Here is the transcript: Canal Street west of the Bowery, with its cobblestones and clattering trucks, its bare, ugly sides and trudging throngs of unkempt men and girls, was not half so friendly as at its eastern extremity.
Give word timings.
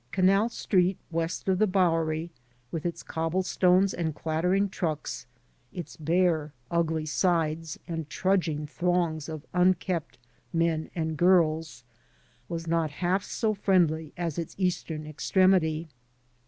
Canal 0.11 0.49
Street 0.49 0.97
west 1.11 1.47
of 1.47 1.59
the 1.59 1.67
Bowery, 1.67 2.31
with 2.71 2.87
its 2.87 3.03
cobblestones 3.03 3.93
and 3.93 4.15
clattering 4.15 4.67
trucks, 4.67 5.27
its 5.71 5.95
bare, 5.95 6.53
ugly 6.71 7.05
sides 7.05 7.77
and 7.87 8.09
trudging 8.09 8.65
throngs 8.65 9.29
of 9.29 9.45
unkempt 9.53 10.17
men 10.51 10.89
and 10.95 11.17
girls, 11.17 11.83
was 12.49 12.65
not 12.65 12.89
half 12.89 13.23
so 13.23 13.53
friendly 13.53 14.11
as 14.17 14.39
at 14.39 14.45
its 14.45 14.55
eastern 14.57 15.05
extremity. 15.05 15.87